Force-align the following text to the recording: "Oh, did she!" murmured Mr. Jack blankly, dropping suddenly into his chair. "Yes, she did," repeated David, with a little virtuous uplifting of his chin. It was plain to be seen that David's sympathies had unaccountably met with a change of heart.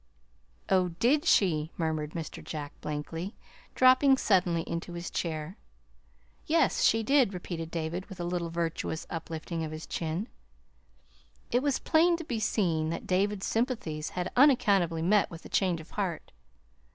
"Oh, 0.67 0.89
did 0.97 1.25
she!" 1.25 1.69
murmured 1.77 2.13
Mr. 2.13 2.43
Jack 2.43 2.73
blankly, 2.81 3.35
dropping 3.75 4.17
suddenly 4.17 4.63
into 4.63 4.93
his 4.93 5.11
chair. 5.11 5.57
"Yes, 6.47 6.81
she 6.83 7.03
did," 7.03 7.35
repeated 7.35 7.69
David, 7.69 8.07
with 8.07 8.19
a 8.19 8.23
little 8.23 8.49
virtuous 8.49 9.05
uplifting 9.11 9.63
of 9.63 9.71
his 9.71 9.85
chin. 9.85 10.27
It 11.51 11.61
was 11.61 11.77
plain 11.77 12.17
to 12.17 12.23
be 12.23 12.39
seen 12.39 12.89
that 12.89 13.05
David's 13.05 13.45
sympathies 13.45 14.09
had 14.17 14.31
unaccountably 14.35 15.03
met 15.03 15.29
with 15.29 15.45
a 15.45 15.49
change 15.49 15.79
of 15.79 15.91
heart. 15.91 16.31